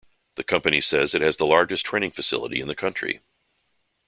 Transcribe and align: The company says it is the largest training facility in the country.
The 0.33 0.43
company 0.43 0.81
says 0.81 1.13
it 1.13 1.21
is 1.21 1.37
the 1.37 1.45
largest 1.45 1.85
training 1.85 2.13
facility 2.13 2.59
in 2.59 2.67
the 2.67 2.73
country. 2.73 3.21